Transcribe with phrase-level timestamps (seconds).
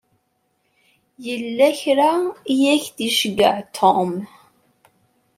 [1.25, 2.11] Yella kra
[2.53, 4.11] i ak-d-iceyyeɛ Tom.